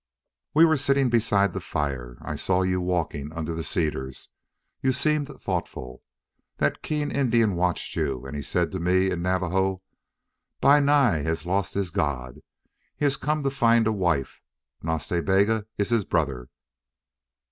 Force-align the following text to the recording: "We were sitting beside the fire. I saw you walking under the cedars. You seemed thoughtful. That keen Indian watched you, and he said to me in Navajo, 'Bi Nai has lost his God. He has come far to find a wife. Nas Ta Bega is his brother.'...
"We 0.55 0.65
were 0.65 0.77
sitting 0.77 1.11
beside 1.11 1.53
the 1.53 1.61
fire. 1.61 2.17
I 2.23 2.35
saw 2.35 2.63
you 2.63 2.81
walking 2.81 3.31
under 3.31 3.53
the 3.53 3.63
cedars. 3.63 4.29
You 4.81 4.93
seemed 4.93 5.27
thoughtful. 5.27 6.01
That 6.57 6.81
keen 6.81 7.11
Indian 7.11 7.53
watched 7.55 7.95
you, 7.95 8.25
and 8.25 8.35
he 8.35 8.41
said 8.41 8.71
to 8.71 8.79
me 8.79 9.11
in 9.11 9.21
Navajo, 9.21 9.83
'Bi 10.59 10.79
Nai 10.79 11.17
has 11.19 11.45
lost 11.45 11.75
his 11.75 11.91
God. 11.91 12.39
He 12.97 13.05
has 13.05 13.15
come 13.15 13.43
far 13.43 13.51
to 13.51 13.55
find 13.55 13.85
a 13.85 13.91
wife. 13.91 14.41
Nas 14.81 15.07
Ta 15.07 15.21
Bega 15.21 15.67
is 15.77 15.89
his 15.89 16.03
brother.'... 16.03 16.49